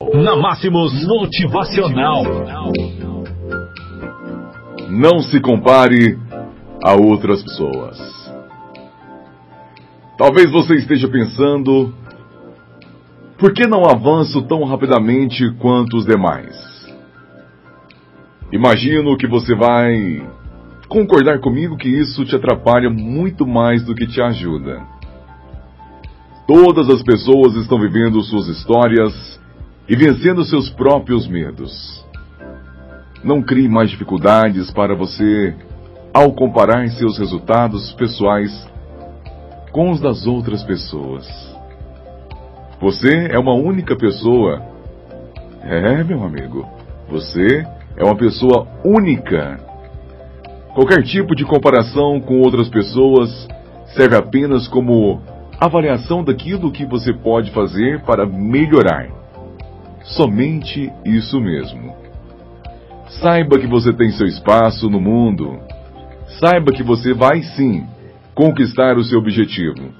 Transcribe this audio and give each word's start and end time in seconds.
Na 0.00 0.36
Máximos 0.36 0.92
Motivacional. 1.08 2.22
Não 4.88 5.18
se 5.18 5.40
compare 5.40 6.16
a 6.84 6.94
outras 6.94 7.42
pessoas. 7.42 7.98
Talvez 10.16 10.52
você 10.52 10.76
esteja 10.76 11.08
pensando: 11.08 11.92
por 13.38 13.52
que 13.52 13.66
não 13.66 13.86
avanço 13.86 14.40
tão 14.42 14.62
rapidamente 14.62 15.50
quanto 15.58 15.96
os 15.96 16.06
demais? 16.06 16.54
Imagino 18.52 19.16
que 19.16 19.26
você 19.26 19.52
vai 19.52 20.24
concordar 20.88 21.40
comigo 21.40 21.76
que 21.76 21.88
isso 21.88 22.24
te 22.24 22.36
atrapalha 22.36 22.88
muito 22.88 23.44
mais 23.44 23.84
do 23.84 23.96
que 23.96 24.06
te 24.06 24.22
ajuda. 24.22 24.80
Todas 26.46 26.88
as 26.88 27.02
pessoas 27.02 27.56
estão 27.56 27.80
vivendo 27.80 28.22
suas 28.22 28.46
histórias 28.46 29.38
e 29.88 29.96
vencendo 29.96 30.44
seus 30.44 30.68
próprios 30.68 31.26
medos. 31.26 32.04
Não 33.24 33.42
crie 33.42 33.68
mais 33.68 33.90
dificuldades 33.90 34.70
para 34.70 34.94
você 34.94 35.54
ao 36.12 36.32
comparar 36.32 36.86
seus 36.90 37.18
resultados 37.18 37.92
pessoais 37.94 38.68
com 39.72 39.90
os 39.90 40.00
das 40.00 40.26
outras 40.26 40.62
pessoas. 40.62 41.26
Você 42.80 43.28
é 43.30 43.38
uma 43.38 43.54
única 43.54 43.96
pessoa. 43.96 44.62
É, 45.62 46.04
meu 46.04 46.22
amigo, 46.22 46.68
você 47.08 47.66
é 47.96 48.04
uma 48.04 48.16
pessoa 48.16 48.68
única. 48.84 49.58
Qualquer 50.74 51.02
tipo 51.02 51.34
de 51.34 51.44
comparação 51.44 52.20
com 52.20 52.40
outras 52.40 52.68
pessoas 52.68 53.48
serve 53.96 54.16
apenas 54.16 54.68
como 54.68 55.20
avaliação 55.58 56.22
daquilo 56.22 56.70
que 56.70 56.84
você 56.84 57.12
pode 57.12 57.50
fazer 57.50 58.00
para 58.02 58.24
melhorar 58.24 59.17
somente 60.08 60.90
isso 61.04 61.40
mesmo. 61.40 61.96
Saiba 63.20 63.58
que 63.58 63.66
você 63.66 63.92
tem 63.92 64.10
seu 64.12 64.26
espaço 64.26 64.88
no 64.88 65.00
mundo. 65.00 65.58
Saiba 66.40 66.72
que 66.72 66.82
você 66.82 67.12
vai 67.12 67.42
sim 67.42 67.86
conquistar 68.34 68.96
o 68.96 69.04
seu 69.04 69.18
objetivo. 69.18 69.92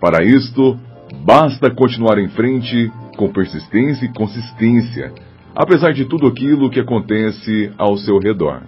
Para 0.00 0.24
isto, 0.24 0.78
basta 1.24 1.70
continuar 1.70 2.18
em 2.18 2.28
frente 2.28 2.90
com 3.16 3.32
persistência 3.32 4.06
e 4.06 4.12
consistência, 4.12 5.12
apesar 5.54 5.92
de 5.92 6.04
tudo 6.04 6.26
aquilo 6.26 6.70
que 6.70 6.80
acontece 6.80 7.72
ao 7.76 7.96
seu 7.96 8.18
redor. 8.18 8.62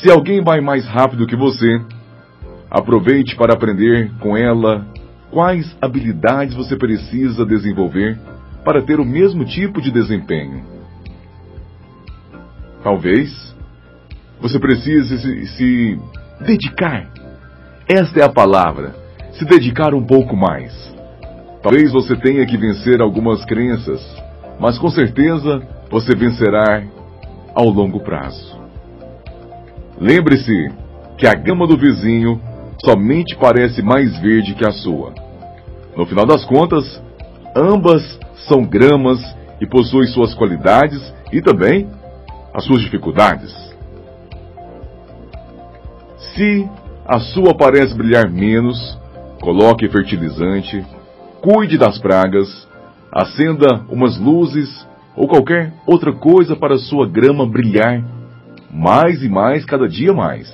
Se 0.00 0.10
alguém 0.10 0.42
vai 0.42 0.60
mais 0.60 0.86
rápido 0.86 1.26
que 1.26 1.36
você, 1.36 1.80
aproveite 2.70 3.36
para 3.36 3.52
aprender 3.52 4.10
com 4.18 4.36
ela 4.36 4.86
quais 5.30 5.76
habilidades 5.80 6.54
você 6.54 6.76
precisa 6.76 7.44
desenvolver 7.44 8.18
para 8.64 8.82
ter 8.82 9.00
o 9.00 9.04
mesmo 9.04 9.44
tipo 9.44 9.80
de 9.80 9.90
desempenho. 9.90 10.64
Talvez 12.82 13.54
você 14.40 14.58
precise 14.58 15.18
se, 15.18 15.46
se 15.46 16.00
dedicar. 16.40 17.10
Esta 17.88 18.20
é 18.20 18.22
a 18.22 18.28
palavra. 18.28 18.94
Se 19.32 19.44
dedicar 19.44 19.94
um 19.94 20.02
pouco 20.02 20.36
mais. 20.36 20.90
Talvez 21.62 21.92
você 21.92 22.16
tenha 22.16 22.46
que 22.46 22.56
vencer 22.56 23.02
algumas 23.02 23.44
crenças, 23.44 24.00
mas 24.58 24.78
com 24.78 24.88
certeza 24.88 25.60
você 25.90 26.14
vencerá 26.16 26.82
ao 27.54 27.68
longo 27.68 28.00
prazo. 28.00 28.58
Lembre-se 29.98 30.70
que 31.18 31.26
a 31.26 31.34
gama 31.34 31.66
do 31.66 31.76
vizinho 31.76 32.40
somente 32.82 33.36
parece 33.36 33.82
mais 33.82 34.18
verde 34.20 34.54
que 34.54 34.66
a 34.66 34.72
sua. 34.72 35.12
No 35.94 36.06
final 36.06 36.24
das 36.24 36.44
contas, 36.46 37.02
ambas 37.54 38.18
são 38.48 38.64
gramas 38.64 39.18
e 39.60 39.66
possuem 39.66 40.06
suas 40.08 40.34
qualidades 40.34 41.00
e 41.32 41.42
também 41.42 41.88
as 42.54 42.64
suas 42.64 42.80
dificuldades. 42.82 43.52
Se 46.34 46.68
a 47.06 47.18
sua 47.18 47.54
parece 47.54 47.94
brilhar 47.94 48.30
menos, 48.30 48.98
coloque 49.40 49.88
fertilizante, 49.88 50.84
cuide 51.40 51.76
das 51.76 51.98
pragas, 51.98 52.68
acenda 53.12 53.84
umas 53.88 54.18
luzes 54.18 54.86
ou 55.16 55.26
qualquer 55.26 55.72
outra 55.86 56.12
coisa 56.12 56.54
para 56.54 56.78
sua 56.78 57.06
grama 57.06 57.46
brilhar 57.46 58.02
mais 58.70 59.22
e 59.22 59.28
mais 59.28 59.64
cada 59.64 59.88
dia 59.88 60.12
mais. 60.12 60.48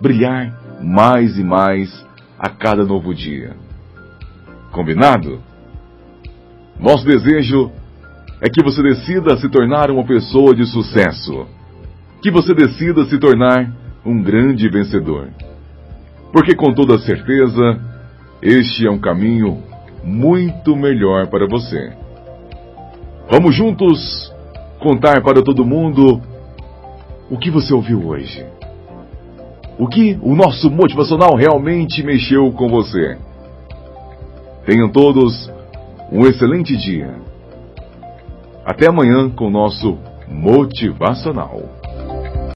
Brilhar 0.00 0.80
mais 0.82 1.38
e 1.38 1.44
mais 1.44 2.04
a 2.38 2.48
cada 2.48 2.84
novo 2.84 3.14
dia. 3.14 3.54
Combinado? 4.72 5.40
Nosso 6.78 7.04
desejo 7.04 7.70
é 8.40 8.48
que 8.48 8.62
você 8.62 8.82
decida 8.82 9.36
se 9.36 9.48
tornar 9.48 9.90
uma 9.90 10.04
pessoa 10.04 10.54
de 10.54 10.66
sucesso. 10.66 11.46
Que 12.20 12.30
você 12.30 12.54
decida 12.54 13.04
se 13.04 13.18
tornar 13.18 13.72
um 14.04 14.20
grande 14.20 14.68
vencedor. 14.68 15.28
Porque 16.32 16.54
com 16.54 16.72
toda 16.72 16.98
certeza, 16.98 17.80
este 18.40 18.86
é 18.86 18.90
um 18.90 18.98
caminho 18.98 19.62
muito 20.02 20.74
melhor 20.74 21.28
para 21.28 21.46
você. 21.46 21.92
Vamos 23.30 23.54
juntos 23.54 24.32
contar 24.80 25.22
para 25.22 25.42
todo 25.42 25.64
mundo 25.64 26.20
o 27.30 27.38
que 27.38 27.50
você 27.50 27.72
ouviu 27.72 28.08
hoje. 28.08 28.44
O 29.78 29.86
que 29.86 30.18
o 30.20 30.34
nosso 30.34 30.70
motivacional 30.70 31.36
realmente 31.36 32.02
mexeu 32.02 32.50
com 32.52 32.68
você. 32.68 33.16
Tenham 34.66 34.90
todos 34.90 35.50
um 36.12 36.26
excelente 36.26 36.76
dia. 36.76 37.16
Até 38.64 38.86
amanhã 38.86 39.30
com 39.30 39.46
o 39.46 39.50
nosso 39.50 39.98
Motivacional. 40.28 41.81